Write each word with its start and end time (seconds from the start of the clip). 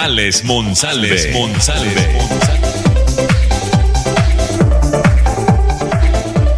Alex 0.00 0.44
Monsalve. 0.44 1.16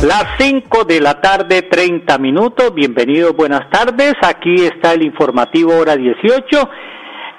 Las 0.02 0.24
5 0.38 0.84
de 0.84 1.00
la 1.00 1.22
tarde, 1.22 1.62
30 1.62 2.18
minutos. 2.18 2.74
Bienvenidos, 2.74 3.34
buenas 3.34 3.70
tardes. 3.70 4.12
Aquí 4.20 4.56
está 4.56 4.92
el 4.92 5.04
informativo 5.04 5.74
Hora 5.74 5.96
18 5.96 6.70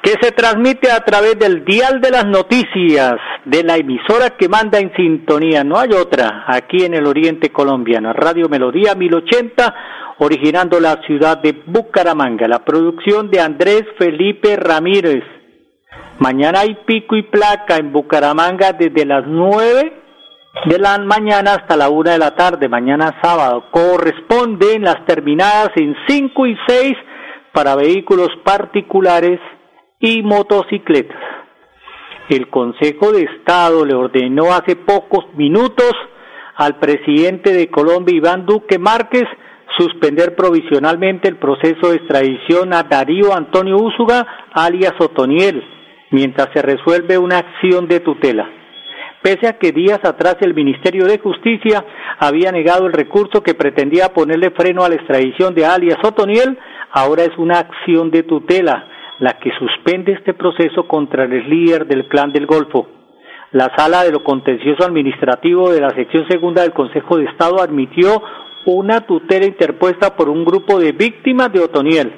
que 0.01 0.13
se 0.19 0.31
transmite 0.31 0.89
a 0.89 1.01
través 1.01 1.37
del 1.37 1.63
dial 1.63 2.01
de 2.01 2.09
las 2.09 2.25
noticias 2.25 3.17
de 3.45 3.63
la 3.63 3.77
emisora 3.77 4.31
que 4.31 4.49
manda 4.49 4.79
en 4.79 4.91
sintonía. 4.95 5.63
No 5.63 5.77
hay 5.77 5.91
otra 5.91 6.45
aquí 6.47 6.83
en 6.83 6.95
el 6.95 7.05
oriente 7.05 7.51
colombiano. 7.51 8.11
Radio 8.11 8.49
Melodía 8.49 8.95
1080, 8.95 9.75
originando 10.17 10.79
la 10.79 10.99
ciudad 11.05 11.37
de 11.37 11.61
Bucaramanga. 11.67 12.47
La 12.47 12.65
producción 12.65 13.29
de 13.29 13.39
Andrés 13.39 13.83
Felipe 13.99 14.55
Ramírez. 14.55 15.40
Mañana 16.21 16.59
hay 16.59 16.75
pico 16.85 17.15
y 17.15 17.23
placa 17.23 17.77
en 17.77 17.91
Bucaramanga 17.91 18.73
desde 18.73 19.07
las 19.07 19.25
9 19.25 19.91
de 20.65 20.77
la 20.77 20.99
mañana 20.99 21.53
hasta 21.53 21.75
la 21.75 21.89
1 21.89 22.11
de 22.11 22.17
la 22.19 22.35
tarde. 22.35 22.69
Mañana 22.69 23.17
sábado. 23.23 23.63
Corresponden 23.71 24.83
las 24.83 25.03
terminadas 25.07 25.71
en 25.77 25.95
5 26.07 26.45
y 26.45 26.55
6 26.67 26.93
para 27.51 27.75
vehículos 27.75 28.29
particulares 28.43 29.39
y 29.99 30.21
motocicletas. 30.21 31.17
El 32.29 32.51
Consejo 32.51 33.11
de 33.11 33.23
Estado 33.23 33.83
le 33.83 33.95
ordenó 33.95 34.53
hace 34.53 34.75
pocos 34.75 35.25
minutos 35.33 35.91
al 36.55 36.77
presidente 36.77 37.51
de 37.51 37.71
Colombia, 37.71 38.15
Iván 38.15 38.45
Duque 38.45 38.77
Márquez, 38.77 39.25
suspender 39.75 40.35
provisionalmente 40.35 41.27
el 41.27 41.37
proceso 41.37 41.89
de 41.89 41.95
extradición 41.95 42.75
a 42.75 42.83
Darío 42.83 43.33
Antonio 43.33 43.77
Úsuga, 43.77 44.27
alias 44.53 44.93
Otoniel, 44.99 45.63
mientras 46.11 46.49
se 46.53 46.61
resuelve 46.61 47.17
una 47.17 47.39
acción 47.39 47.87
de 47.87 47.99
tutela. 47.99 48.49
Pese 49.21 49.47
a 49.47 49.57
que 49.57 49.71
días 49.71 49.99
atrás 50.03 50.37
el 50.41 50.53
Ministerio 50.53 51.05
de 51.05 51.19
Justicia 51.19 51.85
había 52.19 52.51
negado 52.51 52.87
el 52.87 52.93
recurso 52.93 53.43
que 53.43 53.53
pretendía 53.53 54.13
ponerle 54.13 54.51
freno 54.51 54.83
a 54.83 54.89
la 54.89 54.95
extradición 54.95 55.53
de 55.53 55.65
alias 55.65 55.99
Otoniel, 56.03 56.57
ahora 56.91 57.23
es 57.23 57.37
una 57.37 57.59
acción 57.59 58.11
de 58.11 58.23
tutela 58.23 58.87
la 59.19 59.33
que 59.33 59.51
suspende 59.59 60.13
este 60.13 60.33
proceso 60.33 60.87
contra 60.87 61.25
el 61.25 61.47
líder 61.47 61.85
del 61.85 62.07
clan 62.07 62.33
del 62.33 62.47
Golfo. 62.47 62.87
La 63.51 63.71
sala 63.77 64.03
de 64.03 64.11
lo 64.11 64.23
contencioso 64.23 64.83
administrativo 64.83 65.71
de 65.71 65.81
la 65.81 65.91
sección 65.91 66.27
segunda 66.27 66.63
del 66.63 66.73
Consejo 66.73 67.17
de 67.17 67.25
Estado 67.25 67.61
admitió 67.61 68.23
una 68.65 69.01
tutela 69.01 69.45
interpuesta 69.45 70.15
por 70.15 70.27
un 70.27 70.43
grupo 70.43 70.79
de 70.79 70.93
víctimas 70.93 71.53
de 71.53 71.59
Otoniel. 71.59 72.11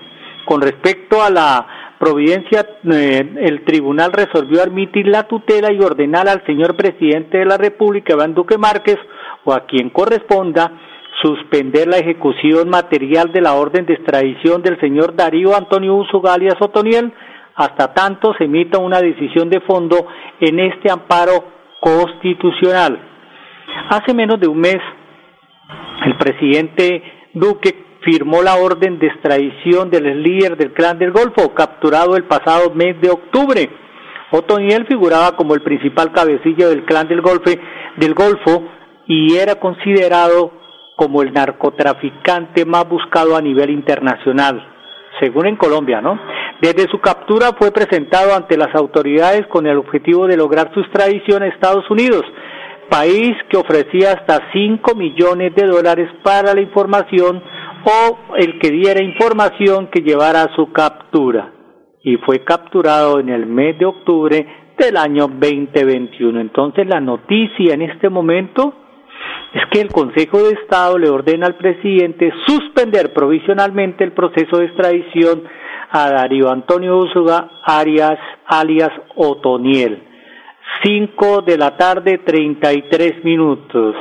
Con 0.45 0.61
respecto 0.61 1.21
a 1.21 1.29
la 1.29 1.67
providencia, 2.03 2.67
eh, 2.91 3.33
el 3.43 3.63
tribunal 3.63 4.11
resolvió 4.11 4.61
admitir 4.61 5.07
la 5.07 5.23
tutela 5.23 5.71
y 5.71 5.79
ordenar 5.79 6.27
al 6.27 6.45
señor 6.45 6.75
presidente 6.75 7.37
de 7.37 7.45
la 7.45 7.55
República, 7.57 8.13
Iván 8.13 8.33
Duque 8.33 8.57
Márquez, 8.57 8.97
o 9.45 9.53
a 9.53 9.61
quien 9.65 9.89
corresponda, 9.89 10.69
suspender 11.21 11.87
la 11.87 11.99
ejecución 11.99 12.69
material 12.69 13.31
de 13.31 13.39
la 13.39 13.53
orden 13.53 13.85
de 13.85 13.93
extradición 13.93 14.61
del 14.61 14.77
señor 14.81 15.15
Darío 15.15 15.55
Antonio 15.55 15.95
Uso 15.95 16.19
Galias 16.19 16.57
Otoniel 16.59 17.13
hasta 17.55 17.93
tanto 17.93 18.33
se 18.37 18.45
emita 18.45 18.79
una 18.79 18.99
decisión 18.99 19.49
de 19.49 19.61
fondo 19.61 20.05
en 20.41 20.59
este 20.59 20.91
amparo 20.91 21.45
constitucional. 21.79 22.99
Hace 23.89 24.13
menos 24.13 24.41
de 24.41 24.47
un 24.47 24.59
mes, 24.59 24.79
el 26.05 26.17
presidente 26.17 27.01
Duque 27.33 27.92
firmó 28.03 28.41
la 28.41 28.55
orden 28.55 28.99
de 28.99 29.07
extradición 29.07 29.89
del 29.89 30.21
líder 30.21 30.57
del 30.57 30.73
clan 30.73 30.99
del 30.99 31.11
Golfo, 31.11 31.53
capturado 31.53 32.15
el 32.15 32.25
pasado 32.25 32.73
mes 32.73 32.99
de 33.01 33.09
octubre. 33.09 33.69
Otoniel 34.31 34.85
figuraba 34.87 35.35
como 35.35 35.53
el 35.53 35.61
principal 35.61 36.11
cabecilla 36.11 36.67
del 36.67 36.85
clan 36.85 37.07
del, 37.07 37.21
del 37.97 38.13
Golfo 38.13 38.63
y 39.07 39.35
era 39.35 39.55
considerado 39.55 40.51
como 40.95 41.21
el 41.21 41.33
narcotraficante 41.33 42.65
más 42.65 42.87
buscado 42.87 43.35
a 43.35 43.41
nivel 43.41 43.69
internacional, 43.69 44.65
según 45.19 45.47
en 45.47 45.55
Colombia, 45.55 46.01
¿no? 46.01 46.19
Desde 46.61 46.89
su 46.89 46.99
captura 46.99 47.51
fue 47.57 47.71
presentado 47.71 48.35
ante 48.35 48.57
las 48.57 48.73
autoridades 48.75 49.45
con 49.47 49.67
el 49.67 49.77
objetivo 49.77 50.27
de 50.27 50.37
lograr 50.37 50.71
su 50.73 50.81
extradición 50.81 51.43
a 51.43 51.47
Estados 51.47 51.89
Unidos, 51.89 52.23
país 52.89 53.33
que 53.49 53.57
ofrecía 53.57 54.13
hasta 54.13 54.51
5 54.53 54.95
millones 54.95 55.53
de 55.55 55.65
dólares 55.65 56.09
para 56.23 56.53
la 56.53 56.61
información 56.61 57.41
o 57.83 58.35
el 58.35 58.59
que 58.59 58.71
diera 58.71 59.03
información 59.03 59.87
que 59.87 60.01
llevara 60.01 60.43
a 60.43 60.55
su 60.55 60.71
captura. 60.71 61.51
Y 62.03 62.17
fue 62.17 62.43
capturado 62.43 63.19
en 63.19 63.29
el 63.29 63.45
mes 63.45 63.77
de 63.79 63.85
octubre 63.85 64.47
del 64.77 64.97
año 64.97 65.27
2021. 65.27 66.39
Entonces 66.39 66.87
la 66.87 66.99
noticia 66.99 67.73
en 67.73 67.83
este 67.83 68.09
momento 68.09 68.73
es 69.53 69.61
que 69.71 69.81
el 69.81 69.89
Consejo 69.89 70.43
de 70.43 70.53
Estado 70.53 70.97
le 70.97 71.09
ordena 71.09 71.45
al 71.45 71.55
presidente 71.55 72.31
suspender 72.45 73.13
provisionalmente 73.13 74.03
el 74.03 74.11
proceso 74.11 74.57
de 74.57 74.65
extradición 74.65 75.43
a 75.91 76.09
Darío 76.09 76.49
Antonio 76.49 76.97
Úsuga 76.97 77.51
Arias 77.63 78.17
alias 78.47 78.91
Otoniel. 79.15 80.03
Cinco 80.83 81.41
de 81.41 81.57
la 81.57 81.77
tarde, 81.77 82.19
treinta 82.25 82.73
y 82.73 82.83
tres 82.89 83.23
minutos. 83.23 83.95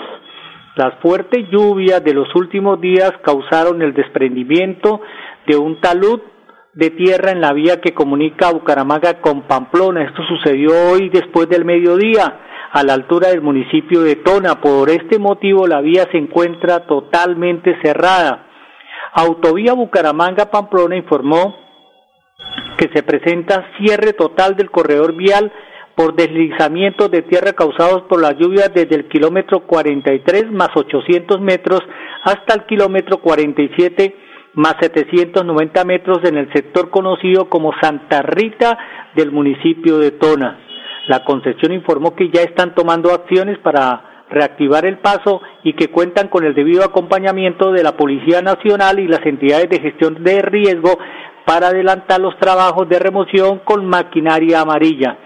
Las 0.75 0.95
fuertes 1.01 1.51
lluvias 1.51 2.03
de 2.03 2.15
los 2.15 2.35
últimos 2.35 2.81
días 2.81 3.13
causaron 3.23 3.83
el 3.83 3.93
desprendimiento 3.93 5.03
de 5.47 5.57
un 5.57 5.79
talud 5.83 6.21
de 6.73 6.89
tierra 6.89 7.31
en 7.31 7.43
la 7.43 7.53
vía 7.53 7.83
que 7.83 7.93
comunica 7.93 8.51
Bucaramanga 8.51 9.21
con 9.21 9.43
Pamplona. 9.43 10.05
Esto 10.05 10.23
sucedió 10.27 10.71
hoy 10.91 11.11
después 11.11 11.47
del 11.51 11.67
mediodía 11.67 12.41
a 12.73 12.83
la 12.85 12.95
altura 12.95 13.29
del 13.29 13.43
municipio 13.43 14.01
de 14.01 14.17
Tona. 14.17 14.63
Por 14.63 14.89
este 14.89 15.19
motivo 15.19 15.67
la 15.67 15.83
vía 15.83 16.09
se 16.11 16.17
encuentra 16.17 16.87
totalmente 16.87 17.79
cerrada. 17.83 18.47
Autovía 19.13 19.75
Bucaramanga-Pamplona 19.75 20.97
informó 20.97 21.55
que 22.79 22.89
se 22.95 23.03
presenta 23.03 23.67
cierre 23.77 24.15
total 24.15 24.57
del 24.57 24.71
corredor 24.71 25.15
vial 25.15 25.53
por 25.95 26.15
deslizamientos 26.15 27.11
de 27.11 27.23
tierra 27.23 27.53
causados 27.53 28.03
por 28.09 28.21
las 28.21 28.37
lluvias 28.39 28.73
desde 28.75 28.97
el 28.97 29.09
kilómetro 29.09 29.67
43 29.67 30.51
más 30.51 30.71
800 30.75 31.41
metros 31.41 31.81
hasta 32.25 32.55
el 32.55 32.67
kilómetro 32.67 33.19
47 33.19 34.17
más 34.55 34.77
790 34.81 35.85
metros 35.85 36.19
en 36.25 36.37
el 36.37 36.53
sector 36.53 36.91
conocido 36.91 37.49
como 37.49 37.73
Santa 37.81 38.23
Rita 38.23 38.79
del 39.15 39.33
municipio 39.33 39.99
de 39.99 40.13
Tona. 40.13 40.59
La 41.09 41.25
concesión 41.25 41.73
informó 41.73 42.15
que 42.15 42.31
ya 42.31 42.43
están 42.43 42.75
tomando 42.75 43.13
acciones 43.13 43.59
para 43.59 44.27
reactivar 44.31 44.87
el 44.87 44.99
paso 44.99 45.43
y 45.63 45.75
que 45.75 45.89
cuentan 45.89 46.29
con 46.29 46.45
el 46.45 46.55
debido 46.55 46.85
acompañamiento 46.85 47.73
de 47.73 47.83
la 47.83 47.97
Policía 47.97 48.41
Nacional 48.41 48.99
y 48.99 49.09
las 49.09 49.25
entidades 49.27 49.69
de 49.69 49.81
gestión 49.81 50.23
de 50.23 50.41
riesgo 50.43 50.99
para 51.45 51.69
adelantar 51.69 52.21
los 52.21 52.39
trabajos 52.39 52.89
de 52.89 52.99
remoción 52.99 53.61
con 53.65 53.85
maquinaria 53.87 54.61
amarilla. 54.61 55.19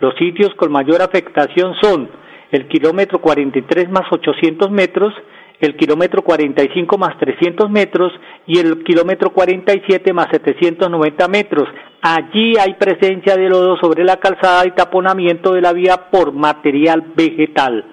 Los 0.00 0.14
sitios 0.16 0.54
con 0.56 0.72
mayor 0.72 1.02
afectación 1.02 1.74
son 1.80 2.08
el 2.50 2.68
kilómetro 2.68 3.20
43 3.20 3.88
más 3.90 4.04
800 4.10 4.70
metros, 4.70 5.12
el 5.60 5.76
kilómetro 5.76 6.22
45 6.22 6.98
más 6.98 7.18
300 7.18 7.70
metros 7.70 8.12
y 8.46 8.58
el 8.58 8.82
kilómetro 8.84 9.30
47 9.30 10.12
más 10.12 10.28
790 10.30 11.28
metros. 11.28 11.68
Allí 12.02 12.54
hay 12.58 12.74
presencia 12.74 13.36
de 13.36 13.48
lodo 13.48 13.76
sobre 13.78 14.04
la 14.04 14.18
calzada 14.18 14.66
y 14.66 14.72
taponamiento 14.72 15.52
de 15.52 15.62
la 15.62 15.72
vía 15.72 16.10
por 16.10 16.32
material 16.32 17.12
vegetal. 17.16 17.84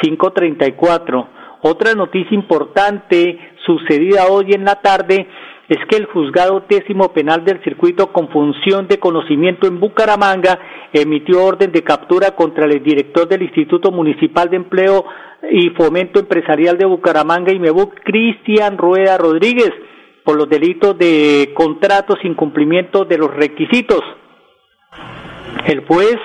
534. 0.00 1.28
Otra 1.62 1.94
noticia 1.94 2.34
importante 2.34 3.38
sucedida 3.64 4.26
hoy 4.26 4.52
en 4.52 4.64
la 4.64 4.76
tarde 4.76 5.26
es 5.72 5.78
que 5.88 5.96
el 5.96 6.04
juzgado 6.06 6.64
décimo 6.68 7.14
penal 7.14 7.44
del 7.44 7.62
circuito 7.64 8.12
con 8.12 8.28
función 8.28 8.88
de 8.88 8.98
conocimiento 8.98 9.66
en 9.66 9.80
Bucaramanga 9.80 10.58
emitió 10.92 11.42
orden 11.42 11.72
de 11.72 11.82
captura 11.82 12.32
contra 12.32 12.66
el 12.66 12.82
director 12.82 13.26
del 13.26 13.42
Instituto 13.42 13.90
Municipal 13.90 14.50
de 14.50 14.56
Empleo 14.56 15.06
y 15.50 15.70
Fomento 15.70 16.20
Empresarial 16.20 16.76
de 16.76 16.84
Bucaramanga 16.84 17.52
y 17.52 17.58
Mebuc, 17.58 17.94
Cristian 18.04 18.76
Rueda 18.76 19.16
Rodríguez, 19.16 19.72
por 20.24 20.36
los 20.36 20.48
delitos 20.50 20.98
de 20.98 21.52
contratos 21.54 22.18
sin 22.20 22.34
cumplimiento 22.34 23.06
de 23.06 23.16
los 23.16 23.32
requisitos. 23.34 24.02
El 25.66 25.86
juez 25.86 26.18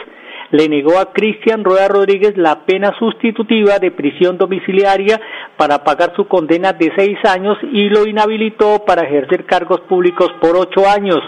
le 0.52 0.68
negó 0.68 1.00
a 1.00 1.14
Cristian 1.14 1.64
Rueda 1.64 1.88
Rodríguez 1.88 2.36
la 2.36 2.66
pena 2.66 2.94
sustitutiva 3.00 3.80
de 3.80 3.92
prisión 3.92 4.38
domiciliaria 4.38 5.20
para 5.58 5.84
pagar 5.84 6.14
su 6.16 6.28
condena 6.28 6.74
de 6.74 6.92
seis 6.96 7.18
años 7.26 7.58
y 7.64 7.90
lo 7.90 8.08
inhabilitó 8.08 8.86
para 8.86 9.04
ejercer 9.04 9.46
cargos 9.46 9.82
públicos 9.82 10.30
por 10.40 10.56
ocho 10.56 10.88
años. 10.88 11.20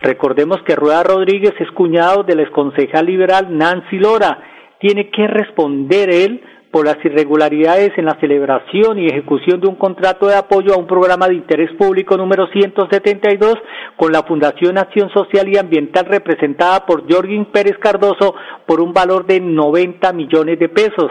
Recordemos 0.00 0.62
que 0.66 0.76
Rueda 0.76 1.02
Rodríguez 1.02 1.52
es 1.58 1.70
cuñado 1.72 2.22
del 2.22 2.40
exconcejal 2.40 3.04
liberal 3.04 3.56
Nancy 3.56 3.98
Lora. 3.98 4.38
Tiene 4.78 5.10
que 5.10 5.26
responder 5.26 6.08
él 6.08 6.42
por 6.70 6.86
las 6.86 7.04
irregularidades 7.04 7.90
en 7.96 8.04
la 8.04 8.18
celebración 8.20 8.98
y 8.98 9.06
ejecución 9.06 9.60
de 9.60 9.68
un 9.68 9.74
contrato 9.74 10.26
de 10.26 10.36
apoyo 10.36 10.72
a 10.72 10.78
un 10.78 10.86
programa 10.86 11.26
de 11.26 11.34
interés 11.34 11.70
público 11.76 12.16
número 12.16 12.46
172 12.46 13.54
con 13.96 14.12
la 14.12 14.22
Fundación 14.22 14.78
Acción 14.78 15.10
Social 15.10 15.48
y 15.48 15.58
Ambiental 15.58 16.06
representada 16.06 16.86
por 16.86 17.12
Jorgin 17.12 17.46
Pérez 17.46 17.76
Cardoso 17.78 18.34
por 18.66 18.80
un 18.80 18.92
valor 18.92 19.26
de 19.26 19.40
90 19.40 20.12
millones 20.12 20.58
de 20.58 20.68
pesos. 20.68 21.10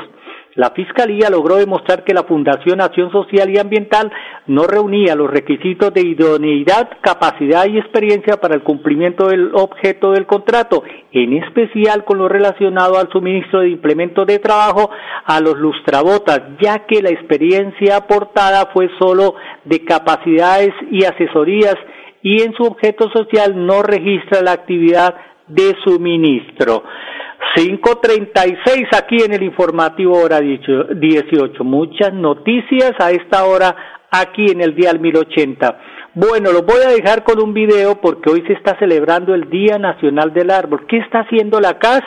La 0.59 0.71
Fiscalía 0.71 1.29
logró 1.29 1.55
demostrar 1.55 2.03
que 2.03 2.13
la 2.13 2.23
Fundación 2.23 2.81
Acción 2.81 3.09
Social 3.13 3.49
y 3.49 3.57
Ambiental 3.57 4.11
no 4.47 4.63
reunía 4.67 5.15
los 5.15 5.31
requisitos 5.31 5.93
de 5.93 6.01
idoneidad, 6.01 6.89
capacidad 6.99 7.65
y 7.65 7.77
experiencia 7.77 8.41
para 8.41 8.55
el 8.55 8.63
cumplimiento 8.63 9.29
del 9.29 9.51
objeto 9.53 10.11
del 10.11 10.25
contrato, 10.25 10.83
en 11.13 11.41
especial 11.41 12.03
con 12.03 12.17
lo 12.17 12.27
relacionado 12.27 12.99
al 12.99 13.09
suministro 13.09 13.61
de 13.61 13.69
implementos 13.69 14.27
de 14.27 14.39
trabajo 14.39 14.89
a 15.23 15.39
los 15.39 15.57
lustrabotas, 15.57 16.41
ya 16.59 16.85
que 16.85 17.01
la 17.01 17.11
experiencia 17.11 17.95
aportada 17.95 18.69
fue 18.73 18.89
solo 18.99 19.35
de 19.63 19.85
capacidades 19.85 20.73
y 20.91 21.05
asesorías 21.05 21.77
y 22.21 22.41
en 22.41 22.53
su 22.55 22.63
objeto 22.63 23.09
social 23.11 23.65
no 23.65 23.81
registra 23.81 24.41
la 24.41 24.51
actividad 24.51 25.15
de 25.47 25.73
suministro. 25.85 26.83
5.36 27.55 28.87
aquí 28.95 29.23
en 29.23 29.33
el 29.33 29.43
informativo 29.43 30.17
hora 30.17 30.39
18. 30.39 31.63
Muchas 31.63 32.13
noticias 32.13 32.93
a 32.99 33.11
esta 33.11 33.45
hora 33.45 33.75
aquí 34.11 34.51
en 34.51 34.61
el 34.61 34.75
día 34.75 34.93
1080. 34.93 35.79
Bueno, 36.15 36.51
lo 36.51 36.63
voy 36.63 36.81
a 36.85 36.89
dejar 36.89 37.23
con 37.23 37.41
un 37.41 37.53
video 37.53 38.01
porque 38.01 38.29
hoy 38.29 38.43
se 38.47 38.53
está 38.53 38.77
celebrando 38.79 39.33
el 39.33 39.49
Día 39.49 39.77
Nacional 39.77 40.33
del 40.33 40.51
Árbol. 40.51 40.85
¿Qué 40.87 40.97
está 40.97 41.19
haciendo 41.19 41.59
la 41.59 41.77
CAS? 41.79 42.01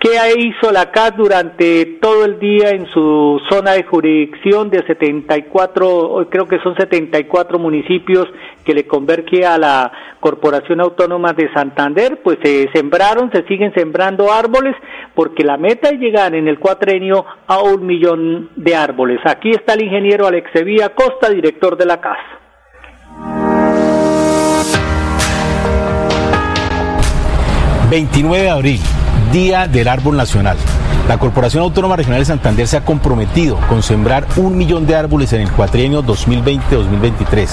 ¿Qué 0.00 0.16
hizo 0.38 0.72
la 0.72 0.90
CAS 0.90 1.14
durante 1.14 1.84
todo 2.00 2.24
el 2.24 2.38
día 2.38 2.70
en 2.70 2.86
su 2.86 3.38
zona 3.50 3.72
de 3.72 3.82
jurisdicción 3.82 4.70
de 4.70 4.82
74, 4.86 6.26
creo 6.30 6.48
que 6.48 6.58
son 6.60 6.74
74 6.74 7.58
municipios 7.58 8.26
que 8.64 8.72
le 8.72 8.86
converge 8.86 9.44
a 9.44 9.58
la 9.58 9.92
Corporación 10.18 10.80
Autónoma 10.80 11.34
de 11.34 11.52
Santander? 11.52 12.18
Pues 12.24 12.38
se 12.42 12.70
sembraron, 12.72 13.30
se 13.30 13.42
siguen 13.42 13.74
sembrando 13.74 14.32
árboles 14.32 14.74
porque 15.14 15.44
la 15.44 15.58
meta 15.58 15.90
es 15.90 16.00
llegar 16.00 16.34
en 16.34 16.48
el 16.48 16.58
cuatrenio 16.58 17.26
a 17.46 17.60
un 17.60 17.84
millón 17.84 18.48
de 18.56 18.74
árboles. 18.74 19.20
Aquí 19.26 19.50
está 19.50 19.74
el 19.74 19.84
ingeniero 19.84 20.26
Alex 20.26 20.50
Sevilla 20.54 20.94
Costa, 20.94 21.28
director 21.28 21.76
de 21.76 21.84
la 21.84 22.00
CAS. 22.00 22.18
29 27.90 28.44
de 28.44 28.50
abril 28.50 28.80
Día 29.32 29.68
del 29.68 29.86
Árbol 29.86 30.16
Nacional. 30.16 30.56
La 31.06 31.18
Corporación 31.18 31.62
Autónoma 31.62 31.96
Regional 31.96 32.20
de 32.20 32.24
Santander 32.24 32.66
se 32.66 32.76
ha 32.76 32.84
comprometido 32.84 33.56
con 33.68 33.82
sembrar 33.82 34.26
un 34.36 34.56
millón 34.56 34.86
de 34.86 34.96
árboles 34.96 35.32
en 35.32 35.40
el 35.40 35.50
cuatrienio 35.50 36.04
2020-2023. 36.04 37.48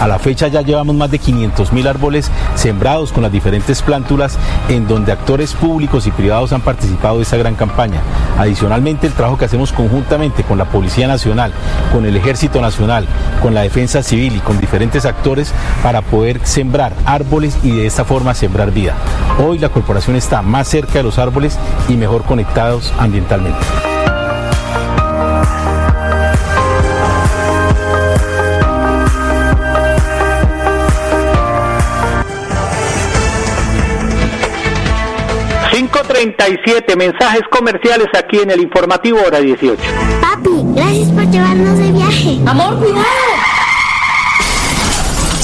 A 0.00 0.08
la 0.08 0.18
fecha 0.18 0.48
ya 0.48 0.62
llevamos 0.62 0.94
más 0.94 1.10
de 1.10 1.18
500 1.18 1.72
mil 1.72 1.88
árboles 1.88 2.30
sembrados 2.54 3.12
con 3.12 3.22
las 3.22 3.32
diferentes 3.32 3.82
plántulas 3.82 4.38
en 4.68 4.86
donde 4.86 5.12
actores 5.12 5.52
públicos 5.54 6.06
y 6.06 6.10
privados 6.10 6.52
han 6.52 6.62
participado 6.62 7.16
de 7.16 7.22
esta 7.22 7.36
gran 7.36 7.54
campaña. 7.54 8.00
Adicionalmente, 8.38 9.06
el 9.06 9.12
trabajo 9.12 9.36
que 9.36 9.44
hacemos 9.44 9.72
conjuntamente 9.72 10.44
con 10.44 10.56
la 10.58 10.66
Policía 10.66 11.06
Nacional, 11.06 11.52
con 11.92 12.06
el 12.06 12.16
Ejército 12.16 12.60
Nacional, 12.62 13.06
con 13.42 13.54
la 13.54 13.62
Defensa 13.62 14.02
Civil 14.02 14.36
y 14.36 14.40
con 14.40 14.58
diferentes 14.58 15.04
actores 15.04 15.52
para 15.82 16.00
poder 16.00 16.40
sembrar 16.44 16.94
árboles 17.04 17.58
y 17.62 17.72
de 17.72 17.86
esta 17.86 18.04
forma 18.04 18.34
sembrar 18.34 18.70
vida. 18.70 18.94
Hoy 19.38 19.58
la 19.58 19.70
corporación 19.70 20.16
está 20.16 20.40
más 20.40 20.68
cerca 20.68 20.94
de 20.94 21.02
los 21.02 21.18
árboles 21.18 21.21
y 21.88 21.96
mejor 21.96 22.24
conectados 22.24 22.92
ambientalmente. 22.98 23.60
...537 35.72 36.96
mensajes 36.96 37.42
comerciales 37.50 38.08
aquí 38.16 38.38
en 38.38 38.50
el 38.50 38.60
informativo 38.60 39.18
hora 39.26 39.40
18. 39.40 39.80
Papi, 40.20 40.50
gracias 40.74 41.10
por 41.10 41.24
llevarnos 41.30 41.78
de 41.78 41.92
viaje. 41.92 42.38
Amor, 42.46 42.78
cuidado. 42.78 43.31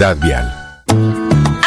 Vial. 0.00 0.50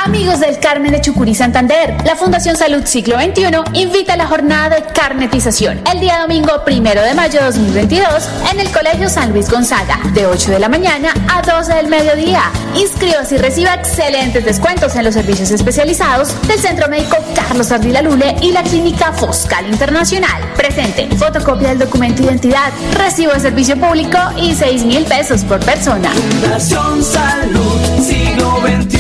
Amigos 0.04 0.40
del 0.40 0.60
Carmen 0.60 0.92
de 0.92 1.02
Chucurí 1.02 1.36
Santander, 1.36 1.96
la 2.04 2.16
Fundación 2.16 2.58
Salud 2.58 2.84
Siglo 2.84 3.16
XXI 3.20 3.46
invita 3.80 4.14
a 4.14 4.18
la 4.18 4.26
jornada 4.26 4.76
de 4.76 4.84
carnetización 4.92 5.80
el 5.92 6.00
día 6.00 6.20
domingo 6.20 6.64
primero 6.66 7.02
de 7.04 7.14
mayo 7.14 7.40
de 7.40 7.46
2022 7.46 8.30
en 8.52 8.60
el 8.60 8.72
Colegio 8.72 9.08
San 9.08 9.32
Luis 9.32 9.50
Gonzaga, 9.50 10.00
de 10.14 10.26
8 10.26 10.52
de 10.52 10.60
la 10.60 10.68
mañana 10.68 11.14
a 11.32 11.42
12 11.42 11.76
del 11.76 11.88
mediodía. 11.88 12.42
Inscríbase 12.76 13.36
y 13.36 13.38
reciba 13.38 13.76
excelentes 13.76 14.44
descuentos 14.44 14.96
en 14.96 15.06
los 15.06 15.14
servicios 15.14 15.52
especializados 15.52 16.36
del 16.48 16.60
Centro 16.60 16.90
Médico 16.90 17.18
Carlos 17.36 17.72
Ardila 17.72 18.02
Lule 18.02 18.36
y 18.42 18.52
la 18.52 18.64
Clínica 18.64 19.14
Foscal 19.14 19.68
Internacional. 19.68 20.42
Presente, 20.58 21.08
fotocopia 21.18 21.70
del 21.70 21.80
documento 21.80 22.24
de 22.24 22.30
identidad, 22.30 22.72
recibo 22.98 23.32
de 23.34 23.40
servicio 23.40 23.78
público 23.78 24.18
y 24.38 24.56
6 24.56 24.86
mil 24.86 25.06
pesos 25.06 25.44
por 25.44 25.60
persona. 25.64 26.10
Fundación 26.10 27.04
Salud 27.04 27.73
Siglo 28.04 28.60
XXI. 28.62 28.98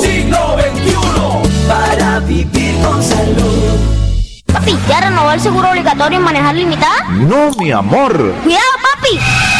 Siglo 0.00 0.56
XXI. 0.58 1.66
Para 1.68 2.20
vivir 2.20 2.80
con 2.82 3.02
salud. 3.02 3.78
Papi, 4.52 4.78
¿ya 4.88 5.00
renovó 5.00 5.32
el 5.32 5.40
seguro 5.40 5.70
obligatorio 5.70 6.18
en 6.18 6.24
manejar 6.24 6.54
limitada? 6.54 7.08
No, 7.10 7.50
mi 7.58 7.72
amor. 7.72 8.12
¡Cuidado, 8.42 8.64
papi! 8.94 9.59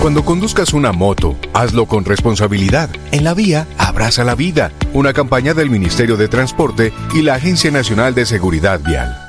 Cuando 0.00 0.24
conduzcas 0.24 0.72
una 0.72 0.92
moto, 0.92 1.36
hazlo 1.54 1.86
con 1.86 2.04
responsabilidad. 2.04 2.90
En 3.12 3.24
la 3.24 3.34
vía, 3.34 3.66
abraza 3.78 4.24
la 4.24 4.34
vida. 4.34 4.72
Una 4.92 5.12
campaña 5.12 5.54
del 5.54 5.70
Ministerio 5.70 6.16
de 6.16 6.28
Transporte 6.28 6.92
y 7.14 7.22
la 7.22 7.34
Agencia 7.34 7.70
Nacional 7.70 8.14
de 8.14 8.26
Seguridad 8.26 8.80
Vial. 8.80 9.22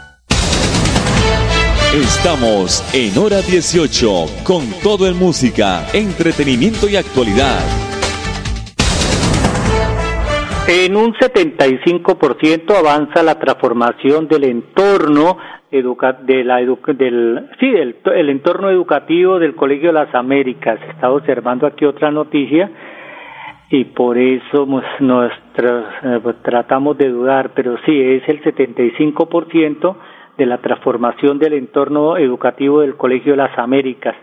Estamos 1.94 2.84
en 2.94 3.18
hora 3.18 3.42
18 3.42 4.26
con 4.44 4.70
todo 4.84 5.08
en 5.08 5.18
música, 5.18 5.88
entretenimiento 5.94 6.90
y 6.90 6.96
actualidad. 6.96 7.87
En 10.70 10.98
un 10.98 11.14
75% 11.14 12.78
avanza 12.78 13.24
la 13.24 13.40
transformación 13.40 14.28
del 14.28 14.44
entorno 14.44 15.38
educa 15.72 16.12
de 16.12 16.44
la 16.44 16.60
educa 16.60 16.92
del 16.92 17.48
sí 17.58 17.70
del 17.70 17.96
el 18.14 18.30
entorno 18.30 18.70
educativo 18.70 19.40
del 19.40 19.56
Colegio 19.56 19.88
de 19.88 19.94
las 19.94 20.14
Américas. 20.14 20.78
Está 20.90 21.10
observando 21.10 21.68
aquí 21.68 21.86
otra 21.86 22.12
noticia 22.12 22.70
y 23.70 23.86
por 23.86 24.18
eso 24.18 24.66
nos, 24.66 24.84
nos 25.00 25.32
eh, 25.58 26.20
tratamos 26.42 26.98
de 26.98 27.12
dudar, 27.12 27.52
pero 27.56 27.78
sí 27.86 28.02
es 28.02 28.28
el 28.28 28.44
75% 28.44 29.96
de 30.38 30.46
la 30.46 30.58
transformación 30.58 31.40
del 31.40 31.54
entorno 31.54 32.18
educativo 32.18 32.82
del 32.82 32.98
Colegio 32.98 33.32
de 33.32 33.38
las 33.38 33.58
Américas. 33.58 34.18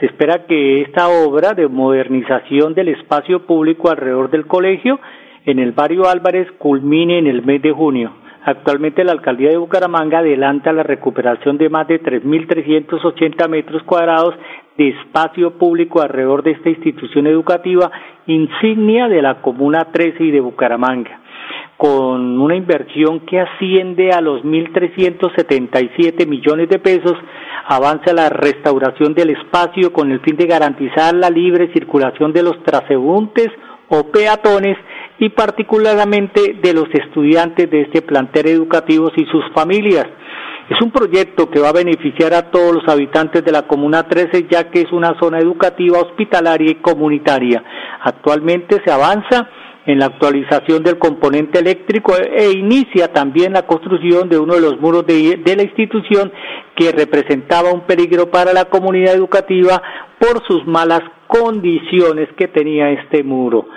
Se 0.00 0.06
espera 0.06 0.44
que 0.46 0.82
esta 0.82 1.08
obra 1.08 1.54
de 1.54 1.68
modernización 1.68 2.74
del 2.74 2.88
espacio 2.88 3.46
público 3.46 3.88
alrededor 3.88 4.28
del 4.28 4.46
colegio 4.46 5.00
en 5.46 5.60
el 5.60 5.72
barrio 5.72 6.08
Álvarez 6.08 6.48
culmine 6.58 7.18
en 7.18 7.26
el 7.28 7.42
mes 7.42 7.62
de 7.62 7.72
junio. 7.72 8.12
Actualmente 8.44 9.02
la 9.04 9.12
alcaldía 9.12 9.50
de 9.50 9.56
Bucaramanga 9.56 10.18
adelanta 10.18 10.72
la 10.72 10.82
recuperación 10.82 11.56
de 11.56 11.68
más 11.68 11.88
de 11.88 12.00
3.380 12.02 13.48
metros 13.48 13.82
cuadrados 13.84 14.34
de 14.76 14.88
espacio 14.90 15.52
público 15.58 16.02
alrededor 16.02 16.42
de 16.42 16.52
esta 16.52 16.68
institución 16.68 17.26
educativa 17.26 17.90
insignia 18.26 19.08
de 19.08 19.22
la 19.22 19.40
Comuna 19.40 19.88
13 19.92 20.22
y 20.22 20.30
de 20.30 20.40
Bucaramanga 20.40 21.20
con 21.76 22.40
una 22.40 22.56
inversión 22.56 23.20
que 23.20 23.38
asciende 23.38 24.10
a 24.10 24.20
los 24.20 24.42
1.377 24.42 26.26
millones 26.26 26.70
de 26.70 26.78
pesos, 26.78 27.14
avanza 27.66 28.14
la 28.14 28.30
restauración 28.30 29.12
del 29.14 29.30
espacio 29.30 29.92
con 29.92 30.10
el 30.10 30.20
fin 30.20 30.36
de 30.36 30.46
garantizar 30.46 31.14
la 31.14 31.28
libre 31.28 31.70
circulación 31.74 32.32
de 32.32 32.42
los 32.42 32.62
transeúntes 32.62 33.48
o 33.88 34.04
peatones 34.10 34.78
y 35.18 35.30
particularmente 35.30 36.56
de 36.62 36.74
los 36.74 36.88
estudiantes 36.92 37.70
de 37.70 37.82
este 37.82 38.02
plantel 38.02 38.48
educativo 38.48 39.10
y 39.16 39.24
sus 39.26 39.44
familias. 39.54 40.06
Es 40.68 40.80
un 40.80 40.90
proyecto 40.90 41.48
que 41.48 41.60
va 41.60 41.68
a 41.68 41.72
beneficiar 41.72 42.34
a 42.34 42.50
todos 42.50 42.74
los 42.74 42.88
habitantes 42.88 43.44
de 43.44 43.52
la 43.52 43.62
Comuna 43.62 44.08
13 44.08 44.46
ya 44.50 44.68
que 44.68 44.80
es 44.80 44.92
una 44.92 45.16
zona 45.20 45.38
educativa, 45.38 46.00
hospitalaria 46.00 46.72
y 46.72 46.74
comunitaria. 46.76 47.62
Actualmente 48.02 48.82
se 48.84 48.90
avanza 48.90 49.48
en 49.86 50.00
la 50.00 50.06
actualización 50.06 50.82
del 50.82 50.98
componente 50.98 51.60
eléctrico 51.60 52.14
e 52.16 52.50
inicia 52.50 53.12
también 53.12 53.52
la 53.52 53.66
construcción 53.66 54.28
de 54.28 54.38
uno 54.38 54.54
de 54.54 54.60
los 54.60 54.80
muros 54.80 55.06
de, 55.06 55.36
de, 55.36 55.56
la 55.56 55.62
institución 55.62 56.32
que 56.74 56.90
representaba 56.90 57.72
un 57.72 57.82
peligro 57.82 58.28
para 58.28 58.52
la 58.52 58.64
comunidad 58.64 59.14
educativa 59.14 59.80
por 60.18 60.44
sus 60.48 60.66
malas 60.66 61.02
condiciones 61.28 62.28
que 62.36 62.48
tenía 62.48 62.90
este 62.90 63.22
muro. 63.22 63.68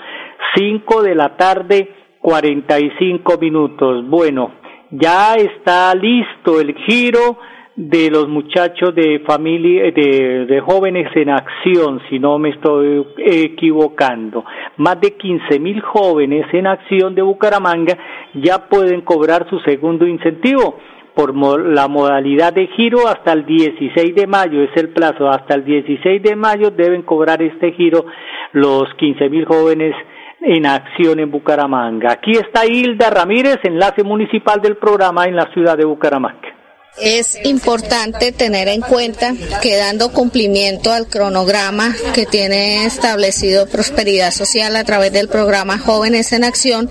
Cinco 0.55 1.01
de 1.01 1.15
la 1.15 1.35
tarde, 1.37 1.89
45 2.21 3.37
minutos. 3.39 4.07
Bueno, 4.07 4.51
ya 4.91 5.35
está 5.35 5.93
listo 5.95 6.59
el 6.59 6.75
giro 6.85 7.37
de 7.75 8.09
los 8.09 8.27
muchachos 8.27 8.93
de 8.93 9.19
familia, 9.25 9.83
de, 9.83 10.45
de, 10.45 10.59
jóvenes 10.59 11.07
en 11.15 11.29
acción, 11.29 12.01
si 12.09 12.19
no 12.19 12.37
me 12.37 12.49
estoy 12.49 13.05
equivocando. 13.17 14.43
Más 14.77 14.99
de 14.99 15.15
15 15.15 15.59
mil 15.59 15.79
jóvenes 15.81 16.45
en 16.53 16.67
acción 16.67 17.15
de 17.15 17.21
Bucaramanga 17.21 17.97
ya 18.33 18.67
pueden 18.67 19.01
cobrar 19.01 19.49
su 19.49 19.59
segundo 19.59 20.05
incentivo 20.05 20.77
por 21.15 21.35
la 21.35 21.87
modalidad 21.87 22.53
de 22.53 22.67
giro 22.67 23.07
hasta 23.07 23.33
el 23.33 23.45
16 23.45 24.15
de 24.15 24.27
mayo, 24.27 24.61
es 24.63 24.71
el 24.75 24.89
plazo, 24.89 25.29
hasta 25.29 25.55
el 25.55 25.65
16 25.65 26.21
de 26.23 26.35
mayo 26.35 26.71
deben 26.71 27.01
cobrar 27.01 27.41
este 27.41 27.71
giro 27.73 28.05
los 28.53 28.93
15 28.95 29.29
mil 29.29 29.45
jóvenes 29.45 29.95
en 30.41 30.65
acción 30.65 31.19
en 31.19 31.31
Bucaramanga. 31.31 32.13
Aquí 32.13 32.31
está 32.31 32.65
Hilda 32.65 33.09
Ramírez, 33.09 33.57
enlace 33.63 34.03
municipal 34.03 34.61
del 34.61 34.77
programa 34.77 35.25
en 35.25 35.35
la 35.35 35.51
ciudad 35.53 35.77
de 35.77 35.85
Bucaramanga. 35.85 36.59
Es 37.01 37.39
importante 37.45 38.33
tener 38.33 38.67
en 38.67 38.81
cuenta 38.81 39.33
que 39.61 39.77
dando 39.77 40.11
cumplimiento 40.11 40.91
al 40.91 41.07
cronograma 41.07 41.95
que 42.13 42.25
tiene 42.25 42.85
establecido 42.85 43.67
Prosperidad 43.67 44.31
Social 44.31 44.75
a 44.75 44.83
través 44.83 45.13
del 45.13 45.29
programa 45.29 45.77
Jóvenes 45.77 46.33
en 46.33 46.43
Acción, 46.43 46.89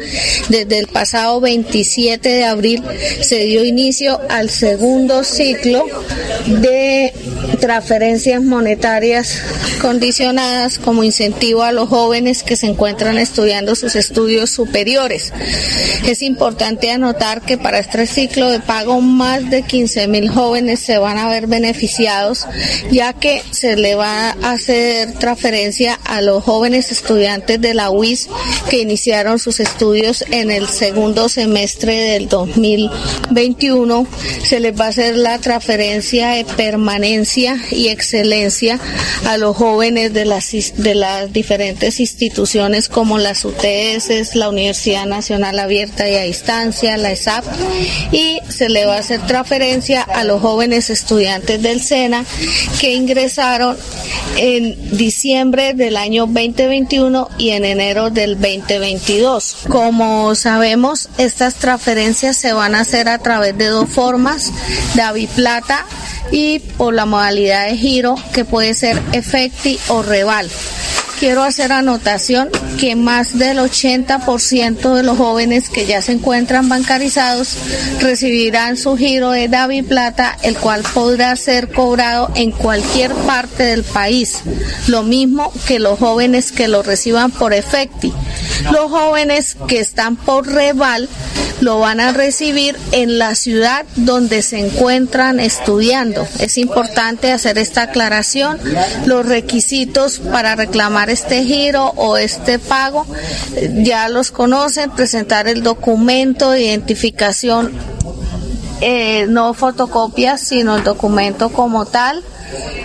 desde 0.48 0.78
el 0.78 0.86
pasado 0.86 1.40
27 1.40 2.26
de 2.26 2.44
abril 2.44 2.82
se 3.20 3.40
dio 3.40 3.64
inicio 3.64 4.18
al 4.30 4.48
segundo 4.48 5.24
ciclo 5.24 5.84
de 6.46 7.12
transferencias 7.60 8.42
monetarias 8.42 9.40
condicionadas 9.80 10.78
como 10.78 11.04
incentivo 11.04 11.62
a 11.62 11.72
los 11.72 11.88
jóvenes 11.88 12.42
que 12.42 12.56
se 12.56 12.66
encuentran 12.66 13.18
estudiando 13.18 13.74
sus 13.74 13.96
estudios 13.96 14.50
superiores. 14.50 15.32
Es 16.06 16.22
importante 16.22 16.90
anotar 16.90 17.42
que 17.42 17.58
para 17.58 17.78
este 17.78 18.06
ciclo 18.06 18.50
de 18.50 18.60
pago 18.60 19.00
más 19.00 19.50
de 19.50 19.62
15 19.62 20.08
mil 20.08 20.28
jóvenes 20.28 20.80
se 20.80 20.98
van 20.98 21.18
a 21.18 21.28
ver 21.28 21.46
beneficiados, 21.46 22.46
ya 22.90 23.12
que 23.12 23.42
se 23.50 23.76
le 23.76 23.94
va 23.94 24.30
a 24.30 24.52
hacer 24.52 25.12
transferencia 25.14 25.98
a 26.04 26.20
los 26.20 26.42
jóvenes 26.44 26.92
estudiantes 26.92 27.60
de 27.60 27.74
la 27.74 27.90
UIS 27.90 28.28
que 28.68 28.80
iniciaron 28.80 29.38
sus 29.38 29.60
estudios 29.60 30.24
en 30.30 30.50
el 30.50 30.68
segundo 30.68 31.28
semestre 31.28 31.94
del 31.94 32.28
2021. 32.28 34.06
Se 34.44 34.60
les 34.60 34.78
va 34.78 34.86
a 34.86 34.88
hacer 34.88 35.16
la 35.16 35.38
transferencia 35.38 36.30
de 36.30 36.44
permanencia 36.44 37.37
y 37.38 37.88
excelencia 37.88 38.80
a 39.26 39.36
los 39.36 39.56
jóvenes 39.56 40.12
de 40.12 40.24
las, 40.24 40.50
de 40.76 40.94
las 40.94 41.32
diferentes 41.32 42.00
instituciones 42.00 42.88
como 42.88 43.18
las 43.18 43.44
UTS, 43.44 44.34
la 44.34 44.48
Universidad 44.48 45.06
Nacional 45.06 45.58
Abierta 45.58 46.08
y 46.08 46.16
a 46.16 46.22
Distancia, 46.22 46.96
la 46.96 47.12
ESAP, 47.12 47.44
y 48.10 48.40
se 48.48 48.68
le 48.68 48.86
va 48.86 48.96
a 48.96 48.98
hacer 48.98 49.24
transferencia 49.26 50.02
a 50.02 50.24
los 50.24 50.40
jóvenes 50.40 50.90
estudiantes 50.90 51.62
del 51.62 51.80
SENA 51.80 52.24
que 52.80 52.94
ingresaron 52.94 53.76
en 54.36 54.96
diciembre 54.96 55.74
del 55.74 55.96
año 55.96 56.26
2021 56.26 57.28
y 57.38 57.50
en 57.50 57.64
enero 57.64 58.10
del 58.10 58.34
2022. 58.34 59.58
Como 59.68 60.34
sabemos, 60.34 61.08
estas 61.18 61.54
transferencias 61.54 62.36
se 62.36 62.52
van 62.52 62.74
a 62.74 62.80
hacer 62.80 63.08
a 63.08 63.18
través 63.18 63.56
de 63.56 63.66
dos 63.66 63.88
formas, 63.88 64.52
de 64.94 65.28
Plata 65.34 65.86
y 66.30 66.58
por 66.58 66.94
la 66.94 67.06
modalidad 67.06 67.27
de 67.36 67.76
giro 67.76 68.14
que 68.32 68.44
puede 68.44 68.74
ser 68.74 69.00
efecti 69.12 69.78
o 69.88 70.02
reval 70.02 70.50
quiero 71.18 71.42
hacer 71.42 71.72
anotación 71.72 72.48
que 72.78 72.94
más 72.94 73.38
del 73.38 73.58
80% 73.58 74.94
de 74.94 75.02
los 75.02 75.18
jóvenes 75.18 75.68
que 75.68 75.86
ya 75.86 76.00
se 76.00 76.12
encuentran 76.12 76.68
bancarizados 76.68 77.56
recibirán 78.00 78.76
su 78.76 78.96
giro 78.96 79.30
de 79.30 79.48
Davi 79.48 79.82
Plata, 79.82 80.36
el 80.42 80.56
cual 80.56 80.82
podrá 80.94 81.34
ser 81.34 81.70
cobrado 81.72 82.30
en 82.36 82.52
cualquier 82.52 83.12
parte 83.12 83.64
del 83.64 83.82
país. 83.82 84.40
Lo 84.86 85.02
mismo 85.02 85.52
que 85.66 85.80
los 85.80 85.98
jóvenes 85.98 86.52
que 86.52 86.68
lo 86.68 86.82
reciban 86.82 87.32
por 87.32 87.52
efecti. 87.52 88.12
Los 88.72 88.90
jóvenes 88.90 89.56
que 89.66 89.80
están 89.80 90.16
por 90.16 90.46
Reval 90.46 91.08
lo 91.60 91.80
van 91.80 92.00
a 92.00 92.12
recibir 92.12 92.76
en 92.92 93.18
la 93.18 93.34
ciudad 93.34 93.84
donde 93.96 94.42
se 94.42 94.58
encuentran 94.58 95.40
estudiando. 95.40 96.26
Es 96.38 96.58
importante 96.58 97.32
hacer 97.32 97.58
esta 97.58 97.82
aclaración. 97.82 98.58
Los 99.06 99.26
requisitos 99.26 100.18
para 100.18 100.54
reclamar 100.54 101.10
este 101.10 101.44
giro 101.44 101.92
o 101.96 102.16
este 102.16 102.58
pago 102.58 103.06
ya 103.82 104.08
los 104.08 104.30
conocen, 104.30 104.90
presentar 104.90 105.48
el 105.48 105.62
documento 105.62 106.50
de 106.50 106.62
identificación, 106.62 107.72
eh, 108.80 109.26
no 109.28 109.54
fotocopias, 109.54 110.40
sino 110.40 110.76
el 110.76 110.84
documento 110.84 111.50
como 111.50 111.86
tal 111.86 112.22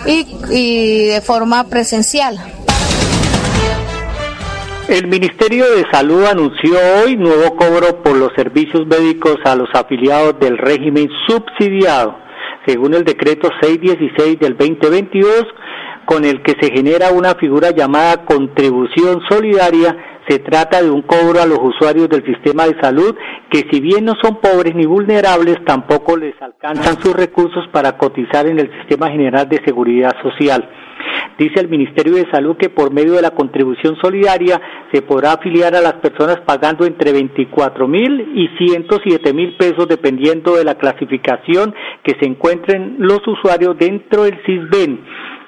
y 0.06 1.06
de 1.06 1.20
forma 1.20 1.68
presencial. 1.68 2.53
El 4.88 5.08
Ministerio 5.08 5.64
de 5.64 5.86
Salud 5.90 6.24
anunció 6.26 6.76
hoy 7.02 7.16
nuevo 7.16 7.56
cobro 7.56 8.02
por 8.02 8.16
los 8.16 8.34
servicios 8.36 8.86
médicos 8.86 9.38
a 9.44 9.56
los 9.56 9.68
afiliados 9.72 10.38
del 10.38 10.58
régimen 10.58 11.08
subsidiado, 11.26 12.18
según 12.66 12.92
el 12.92 13.02
decreto 13.02 13.48
616 13.62 14.38
del 14.38 14.58
2022, 14.58 15.46
con 16.04 16.26
el 16.26 16.42
que 16.42 16.52
se 16.60 16.70
genera 16.70 17.12
una 17.12 17.34
figura 17.34 17.70
llamada 17.70 18.26
contribución 18.26 19.22
solidaria. 19.26 19.96
Se 20.28 20.38
trata 20.40 20.82
de 20.82 20.90
un 20.90 21.00
cobro 21.00 21.40
a 21.40 21.46
los 21.46 21.60
usuarios 21.62 22.10
del 22.10 22.24
sistema 22.26 22.66
de 22.66 22.78
salud 22.80 23.16
que 23.50 23.64
si 23.70 23.80
bien 23.80 24.04
no 24.04 24.12
son 24.22 24.38
pobres 24.38 24.74
ni 24.74 24.84
vulnerables, 24.84 25.64
tampoco 25.64 26.18
les 26.18 26.34
alcanzan 26.42 27.02
sus 27.02 27.14
recursos 27.14 27.66
para 27.72 27.96
cotizar 27.96 28.46
en 28.46 28.58
el 28.58 28.70
Sistema 28.80 29.10
General 29.10 29.48
de 29.48 29.62
Seguridad 29.64 30.12
Social. 30.22 30.68
Dice 31.38 31.60
el 31.60 31.68
Ministerio 31.68 32.14
de 32.14 32.30
Salud 32.30 32.56
que 32.56 32.68
por 32.68 32.92
medio 32.92 33.14
de 33.14 33.22
la 33.22 33.32
contribución 33.32 33.96
solidaria 34.00 34.60
se 34.92 35.02
podrá 35.02 35.32
afiliar 35.32 35.74
a 35.74 35.80
las 35.80 35.94
personas 35.94 36.40
pagando 36.46 36.86
entre 36.86 37.12
24 37.12 37.88
mil 37.88 38.32
y 38.34 38.48
107 38.56 39.32
mil 39.32 39.56
pesos 39.56 39.88
dependiendo 39.88 40.54
de 40.56 40.64
la 40.64 40.76
clasificación 40.76 41.74
que 42.04 42.16
se 42.20 42.26
encuentren 42.26 42.96
los 42.98 43.26
usuarios 43.26 43.76
dentro 43.78 44.24
del 44.24 44.38
CISBEN. 44.46 45.00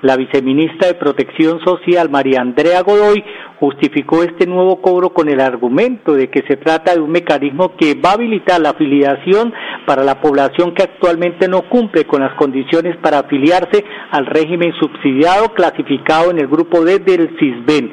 La 0.03 0.17
viceministra 0.17 0.89
de 0.89 0.95
Protección 0.95 1.59
Social, 1.65 2.11
María 2.11 2.43
Andrea 2.43 2.83
Godoy, 2.83 3.25
justificó 3.59 4.23
este 4.23 4.47
nuevo 4.47 4.83
cobro 4.83 5.11
con 5.11 5.31
el 5.31 5.41
argumento 5.41 6.13
de 6.13 6.29
que 6.29 6.45
se 6.47 6.57
trata 6.57 6.95
de 6.95 7.01
un 7.01 7.11
mecanismo 7.11 7.75
que 7.77 7.95
va 7.95 8.11
a 8.11 8.15
habilitar 8.15 8.61
la 8.61 8.71
afiliación 8.71 9.55
para 9.87 10.05
la 10.05 10.21
población 10.21 10.75
que 10.75 10.83
actualmente 10.83 11.49
no 11.49 11.63
cumple 11.71 12.05
con 12.05 12.21
las 12.21 12.35
condiciones 12.35 12.97
para 12.99 13.21
afiliarse 13.21 13.85
al 14.11 14.27
régimen 14.27 14.75
subsidiado 14.79 15.55
clasificado 15.55 16.31
en 16.31 16.41
el 16.41 16.47
grupo 16.47 16.85
D 16.85 16.99
del 16.99 17.31
CISBEN. 17.39 17.93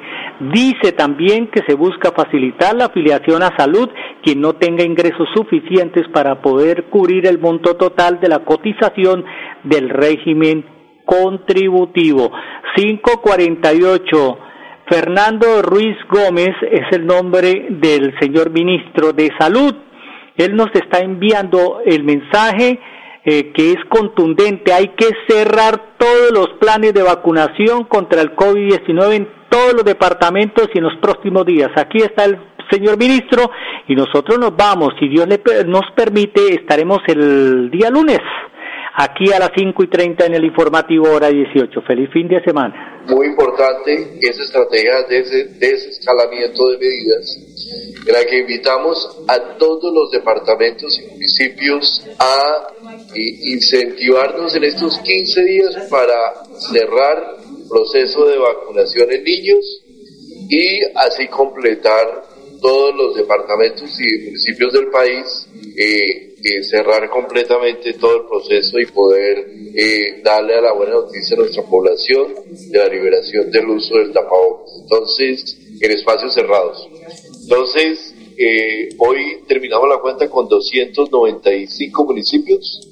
Dice 0.52 0.92
también 0.92 1.48
que 1.48 1.62
se 1.66 1.76
busca 1.76 2.12
facilitar 2.12 2.76
la 2.76 2.86
afiliación 2.86 3.44
a 3.44 3.56
salud 3.58 3.90
quien 4.22 4.42
no 4.42 4.54
tenga 4.54 4.84
ingresos 4.84 5.30
suficientes 5.34 6.06
para 6.10 6.42
poder 6.42 6.86
cubrir 6.90 7.28
el 7.28 7.40
monto 7.40 7.78
total 7.78 8.20
de 8.20 8.28
la 8.28 8.40
cotización 8.40 9.24
del 9.64 9.90
régimen 9.90 10.66
contributivo. 11.06 12.32
548. 12.76 14.38
Fernando 14.90 15.62
Ruiz 15.62 15.96
Gómez 16.10 16.52
es 16.70 16.92
el 16.92 17.06
nombre 17.06 17.68
del 17.70 18.14
señor 18.20 18.52
ministro 18.52 19.14
de 19.14 19.32
Salud. 19.40 19.74
Él 20.36 20.56
nos 20.56 20.70
está 20.74 21.00
enviando 21.00 21.82
el 21.86 22.04
mensaje 22.04 22.80
eh, 23.24 23.52
que 23.54 23.72
es 23.72 23.78
contundente. 23.90 24.74
Hay 24.74 24.90
que 24.90 25.10
cerrar 25.28 25.96
todos 25.98 26.32
los 26.34 26.50
planes 26.60 26.94
de 26.94 27.04
vacunación 27.04 27.86
contra 27.86 28.22
el 28.22 28.36
COVID-19 28.36 29.14
en 29.14 29.30
todos 29.50 29.74
los 29.74 29.86
departamentos 29.86 30.68
y 30.74 30.80
en 30.80 30.84
los 30.84 30.98
próximos 30.98 31.46
días. 31.46 31.70
Aquí 31.78 32.00
está 32.00 32.26
el 32.26 32.38
señor 32.70 32.98
ministro 32.98 33.50
y 33.88 33.96
nosotros 33.96 34.38
nos 34.40 34.56
vamos. 34.56 34.94
Si 35.00 35.08
Dios 35.08 35.28
le, 35.28 35.40
nos 35.66 35.90
permite, 35.96 36.56
estaremos 36.56 37.00
el 37.08 37.70
día 37.72 37.90
lunes 37.90 38.20
aquí 38.96 39.32
a 39.32 39.40
las 39.40 39.52
5 39.56 39.84
y 39.84 39.88
30 39.88 40.26
en 40.26 40.36
el 40.36 40.46
informativo 40.46 41.10
hora 41.12 41.30
18. 41.30 41.82
Feliz 41.82 42.10
fin 42.12 42.28
de 42.28 42.42
semana. 42.44 43.04
Muy 43.08 43.28
importante 43.28 44.18
esa 44.22 44.44
estrategia 44.44 45.04
de 45.10 45.24
desescalamiento 45.60 46.70
de 46.70 46.78
medidas 46.78 47.38
en 48.08 48.14
la 48.14 48.24
que 48.26 48.40
invitamos 48.40 49.24
a 49.28 49.58
todos 49.58 49.94
los 49.94 50.12
departamentos 50.12 51.00
y 51.00 51.12
municipios 51.12 52.06
a 52.20 52.68
incentivarnos 53.46 54.56
en 54.56 54.64
estos 54.64 55.00
15 55.00 55.44
días 55.44 55.76
para 55.90 56.16
cerrar 56.72 57.38
el 57.60 57.68
proceso 57.68 58.26
de 58.28 58.38
vacunación 58.38 59.12
en 59.12 59.24
niños 59.24 59.84
y 60.50 60.82
así 60.96 61.28
completar 61.28 62.33
todos 62.64 62.96
los 62.96 63.16
departamentos 63.16 63.92
y 64.00 64.26
municipios 64.26 64.72
del 64.72 64.88
país 64.88 65.48
eh, 65.78 66.64
cerrar 66.64 67.10
completamente 67.10 67.94
todo 67.94 68.22
el 68.22 68.28
proceso 68.28 68.80
y 68.80 68.86
poder 68.86 69.46
eh, 69.76 70.22
darle 70.24 70.56
a 70.56 70.62
la 70.62 70.74
buena 70.74 70.94
noticia 70.94 71.36
a 71.36 71.40
nuestra 71.40 71.64
población 71.64 72.34
de 72.70 72.80
la 72.80 72.88
liberación 72.88 73.52
del 73.52 73.68
uso 73.68 73.96
del 73.96 74.14
tapabocas. 74.14 74.72
Entonces, 74.82 75.58
en 75.80 75.92
espacios 75.92 76.34
cerrados. 76.34 76.88
Entonces, 77.44 78.16
eh, 78.38 78.90
hoy 78.98 79.44
terminamos 79.48 79.90
la 79.90 80.00
cuenta 80.00 80.30
con 80.30 80.48
295 80.48 82.06
municipios. 82.06 82.90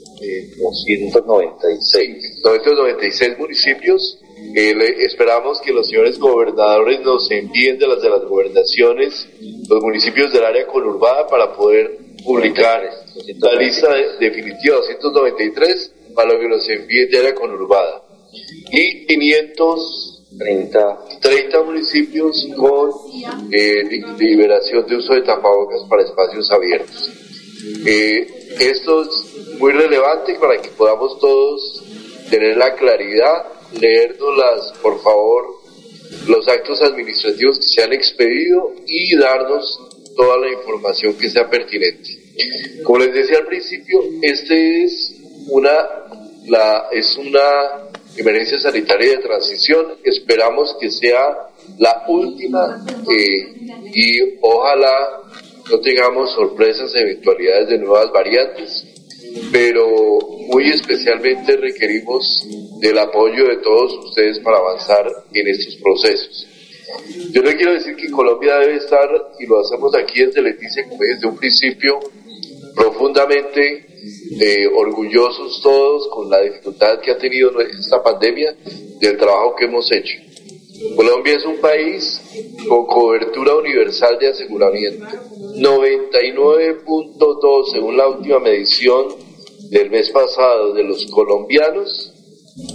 296. 0.60 2.42
296 2.44 3.40
municipios. 3.40 4.20
Esperamos 4.54 5.62
que 5.62 5.72
los 5.72 5.88
señores 5.88 6.20
gobernadores 6.20 7.00
nos 7.02 7.30
envíen 7.32 7.78
de 7.78 7.88
las 7.88 8.02
de 8.02 8.10
las 8.10 8.24
gobernaciones 8.24 9.28
los 9.70 9.82
municipios 9.82 10.34
del 10.34 10.44
área 10.44 10.68
conurbada 10.68 11.28
para 11.28 11.54
poder 11.54 11.98
publicar 12.24 12.82
la 13.40 13.56
lista 13.56 13.94
definitiva 14.20 14.78
293 14.78 15.94
para 16.16 16.38
que 16.38 16.48
nos 16.48 16.68
envíen 16.70 17.10
de 17.10 17.18
área 17.20 17.36
conurbada 17.36 18.04
y 18.72 19.06
530 19.06 21.00
30 21.22 21.64
municipios 21.64 22.48
con 22.58 22.92
eh, 23.52 23.84
liberación 24.18 24.86
de 24.88 24.96
uso 24.96 25.14
de 25.14 25.22
tapabocas 25.22 25.84
para 25.90 26.04
espacios 26.04 26.50
abiertos. 26.52 27.12
Eh, 27.86 28.28
esto 28.60 29.04
es 29.04 29.60
muy 29.60 29.72
relevante 29.72 30.36
para 30.36 30.62
que 30.62 30.70
podamos 30.70 31.20
todos 31.20 31.84
tener 32.30 32.58
la 32.58 32.74
claridad, 32.76 33.46
leernos 33.80 34.74
por 34.82 35.02
favor, 35.02 35.62
los 36.28 36.48
actos 36.48 36.82
administrativos 36.82 37.58
que 37.60 37.66
se 37.66 37.84
han 37.84 37.94
expedido 37.94 38.74
y 38.86 39.16
darnos 39.18 39.80
toda 40.16 40.38
la 40.38 40.52
información 40.52 41.14
que 41.16 41.30
sea 41.30 41.50
pertinente. 41.50 42.10
Como 42.84 43.00
les 43.00 43.14
decía 43.14 43.38
al 43.38 43.46
principio, 43.46 44.02
este 44.22 44.84
es 44.84 45.16
una, 45.50 45.72
la, 46.48 46.88
es 46.92 47.18
una 47.18 47.90
emergencia 48.18 48.60
sanitaria 48.60 49.12
de 49.12 49.18
transición. 49.18 49.94
Esperamos 50.04 50.76
que 50.80 50.90
sea 50.92 51.50
la 51.78 52.04
última 52.08 52.84
eh, 53.10 53.48
y 53.94 54.20
ojalá 54.42 55.22
no 55.70 55.80
tengamos 55.80 56.32
sorpresas, 56.32 56.94
eventualidades 56.96 57.70
de 57.70 57.78
nuevas 57.78 58.12
variantes, 58.12 58.86
pero 59.52 59.88
muy 60.48 60.70
especialmente 60.70 61.58
requerimos 61.58 62.48
del 62.80 62.98
apoyo 62.98 63.48
de 63.48 63.58
todos 63.58 64.06
ustedes 64.06 64.40
para 64.40 64.58
avanzar 64.58 65.06
en 65.34 65.48
estos 65.48 65.76
procesos. 65.78 66.48
Yo 67.32 67.42
le 67.42 67.56
quiero 67.56 67.74
decir 67.74 67.96
que 67.96 68.12
Colombia 68.12 68.58
debe 68.58 68.76
estar, 68.76 69.10
y 69.40 69.46
lo 69.46 69.60
hacemos 69.60 69.96
aquí 69.96 70.26
desde 70.26 70.42
Leticia, 70.42 70.86
desde 71.00 71.28
un 71.28 71.38
principio, 71.38 72.00
profundamente 72.76 73.86
eh, 74.40 74.68
orgullosos 74.68 75.62
todos 75.62 76.08
con 76.10 76.30
la 76.30 76.42
dificultad 76.42 77.00
que 77.00 77.12
ha 77.12 77.18
tenido 77.18 77.60
esta 77.62 78.02
pandemia 78.02 78.56
del 79.00 79.18
trabajo 79.18 79.56
que 79.56 79.66
hemos 79.66 79.92
hecho. 79.92 80.31
Colombia 80.96 81.36
es 81.36 81.46
un 81.46 81.58
país 81.58 82.22
con 82.68 82.86
cobertura 82.86 83.56
universal 83.56 84.18
de 84.20 84.30
aseguramiento. 84.30 85.06
99.2 85.58 87.72
según 87.72 87.98
la 87.98 88.08
última 88.08 88.40
medición 88.40 89.08
del 89.70 89.90
mes 89.90 90.10
pasado 90.10 90.74
de 90.74 90.84
los 90.84 91.06
colombianos 91.08 92.14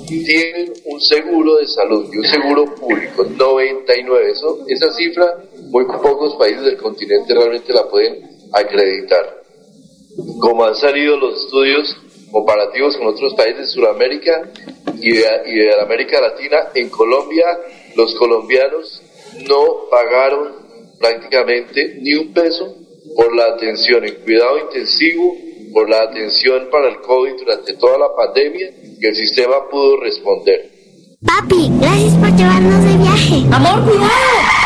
tienen 0.08 0.72
un 0.84 1.00
seguro 1.00 1.56
de 1.56 1.66
salud 1.66 2.08
y 2.12 2.18
un 2.18 2.24
seguro 2.24 2.74
público. 2.74 3.24
99. 3.24 4.30
Eso, 4.30 4.64
esa 4.68 4.92
cifra 4.92 5.42
muy 5.70 5.84
pocos 5.84 6.36
países 6.36 6.64
del 6.64 6.76
continente 6.78 7.34
realmente 7.34 7.72
la 7.72 7.88
pueden 7.88 8.28
acreditar 8.52 9.42
como 10.40 10.64
han 10.64 10.74
salido 10.74 11.16
los 11.16 11.44
estudios 11.44 11.96
comparativos 12.30 12.96
con 12.96 13.08
otros 13.08 13.34
países 13.34 13.58
de 13.58 13.66
Sudamérica 13.66 14.50
y 15.00 15.12
de, 15.12 15.74
América 15.80 16.20
Latina, 16.20 16.68
en 16.74 16.88
Colombia 16.88 17.44
los 17.96 18.14
colombianos 18.14 19.02
no 19.48 19.88
pagaron 19.90 20.66
prácticamente 20.98 21.98
ni 22.00 22.14
un 22.14 22.32
peso 22.32 22.76
por 23.14 23.34
la 23.34 23.44
atención 23.54 24.04
en 24.04 24.14
cuidado 24.16 24.58
intensivo, 24.58 25.36
por 25.72 25.88
la 25.88 26.02
atención 26.02 26.68
para 26.70 26.88
el 26.88 27.00
COVID 27.00 27.32
durante 27.38 27.74
toda 27.74 27.98
la 27.98 28.14
pandemia 28.14 28.70
que 29.00 29.08
el 29.08 29.14
sistema 29.14 29.68
pudo 29.70 30.00
responder. 30.00 30.70
Papi, 31.24 31.70
gracias 31.80 32.14
por 32.14 32.36
llevarnos 32.36 32.84
de 32.84 32.96
viaje. 32.98 33.46
Amor, 33.52 33.84
cuidado. 33.84 34.65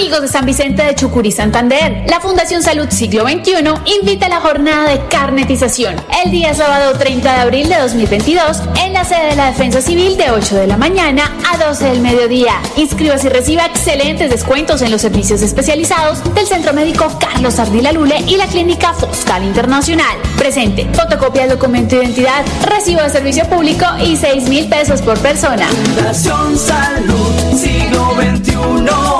Amigos 0.00 0.22
de 0.22 0.28
San 0.28 0.46
Vicente 0.46 0.82
de 0.82 0.94
Chucurí, 0.94 1.30
Santander, 1.30 2.04
la 2.08 2.20
Fundación 2.20 2.62
Salud 2.62 2.88
Siglo 2.88 3.24
XXI 3.28 3.52
invita 4.00 4.26
a 4.26 4.28
la 4.30 4.40
jornada 4.40 4.88
de 4.88 4.98
carnetización 5.08 5.94
el 6.24 6.30
día 6.30 6.54
sábado 6.54 6.96
30 6.98 7.30
de 7.30 7.38
abril 7.38 7.68
de 7.68 7.76
2022 7.76 8.62
en 8.82 8.94
la 8.94 9.04
sede 9.04 9.26
de 9.26 9.36
la 9.36 9.48
Defensa 9.48 9.82
Civil 9.82 10.16
de 10.16 10.30
8 10.30 10.56
de 10.56 10.66
la 10.68 10.78
mañana 10.78 11.30
a 11.52 11.68
12 11.68 11.84
del 11.84 12.00
mediodía. 12.00 12.54
Inscríbase 12.78 13.26
y 13.26 13.30
reciba 13.30 13.66
excelentes 13.66 14.30
descuentos 14.30 14.80
en 14.80 14.90
los 14.90 15.02
servicios 15.02 15.42
especializados 15.42 16.24
del 16.34 16.46
Centro 16.46 16.72
Médico 16.72 17.06
Carlos 17.20 17.58
Ardila 17.58 17.92
Lule 17.92 18.20
y 18.26 18.38
la 18.38 18.46
Clínica 18.46 18.94
Foscal 18.94 19.44
Internacional. 19.44 20.16
Presente, 20.38 20.88
fotocopia 20.94 21.42
del 21.42 21.58
documento 21.58 21.96
de 21.96 22.04
identidad, 22.04 22.42
recibo 22.64 23.02
de 23.02 23.10
servicio 23.10 23.44
público 23.50 23.84
y 24.02 24.16
6 24.16 24.48
mil 24.48 24.66
pesos 24.66 25.02
por 25.02 25.18
persona. 25.18 25.68
Fundación 25.68 26.58
Salud 26.58 27.39
Siglo 27.60 28.14
XXI. 28.14 28.54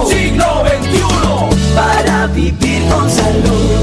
Siglo 0.08 0.64
XXI. 0.64 1.74
Para 1.74 2.26
vivir 2.28 2.88
con 2.88 3.10
salud. 3.10 3.79